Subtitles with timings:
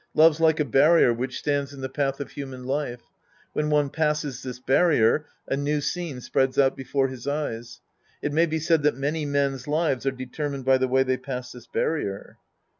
[0.15, 3.01] Love's like a barrier which stands in the path of human life.
[3.53, 7.81] When one passes this barrier, a new scene spreads out before liis eyes.
[8.19, 11.51] It may be said that many men's lives are determined by the way they pass
[11.51, 12.39] this barrier.